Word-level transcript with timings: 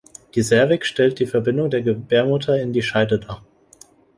Die 0.33 0.41
Zervix 0.41 0.87
stellt 0.87 1.19
die 1.19 1.27
Verbindung 1.27 1.69
der 1.69 1.83
Gebärmutter 1.83 2.59
in 2.59 2.73
die 2.73 2.81
Scheide 2.81 3.19
dar. 3.19 3.43